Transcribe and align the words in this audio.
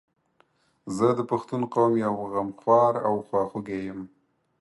زه 0.95 1.07
د 1.19 1.21
پښتون 1.31 1.61
قوم 1.73 1.93
یو 2.05 2.13
غمخوار 2.33 2.93
او 3.07 3.13
خواخوږی 3.27 3.79
یم 3.87 3.99